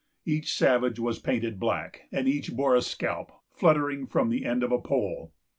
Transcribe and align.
Each 0.25 0.51
savage 0.55 0.97
was 0.97 1.19
painted 1.19 1.59
black, 1.59 2.07
and 2.11 2.27
each 2.27 2.53
bore 2.55 2.73
a 2.75 2.81
scalp 2.81 3.31
fluttering 3.51 4.07
from 4.07 4.29
the 4.29 4.45
end 4.47 4.63
of 4.63 4.71
a 4.71 4.81
pole. 4.81 5.31